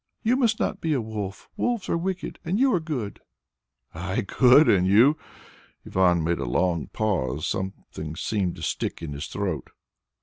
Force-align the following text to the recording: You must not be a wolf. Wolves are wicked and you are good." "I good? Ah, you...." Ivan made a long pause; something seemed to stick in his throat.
You 0.23 0.35
must 0.35 0.59
not 0.59 0.81
be 0.81 0.93
a 0.93 0.99
wolf. 0.99 1.47
Wolves 1.55 1.87
are 1.87 1.95
wicked 1.95 2.39
and 2.43 2.57
you 2.59 2.73
are 2.73 2.79
good." 2.79 3.19
"I 3.93 4.21
good? 4.21 4.67
Ah, 4.67 4.77
you...." 4.79 5.15
Ivan 5.85 6.23
made 6.23 6.39
a 6.39 6.45
long 6.45 6.87
pause; 6.87 7.45
something 7.45 8.15
seemed 8.15 8.55
to 8.55 8.63
stick 8.63 9.03
in 9.03 9.13
his 9.13 9.27
throat. 9.27 9.69